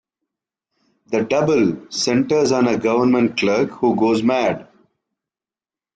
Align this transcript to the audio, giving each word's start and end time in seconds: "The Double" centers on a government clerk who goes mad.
"The 1.11 1.21
Double" 1.25 1.85
centers 1.91 2.51
on 2.51 2.67
a 2.67 2.75
government 2.79 3.37
clerk 3.37 3.69
who 3.69 3.95
goes 3.95 4.23
mad. 4.23 4.67